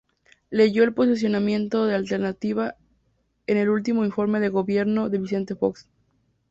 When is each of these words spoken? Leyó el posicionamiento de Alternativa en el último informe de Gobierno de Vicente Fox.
Leyó 0.49 0.83
el 0.83 0.95
posicionamiento 0.95 1.85
de 1.85 1.93
Alternativa 1.93 2.73
en 3.45 3.57
el 3.57 3.69
último 3.69 4.03
informe 4.03 4.39
de 4.39 4.49
Gobierno 4.49 5.09
de 5.11 5.19
Vicente 5.19 5.53
Fox. 5.55 5.87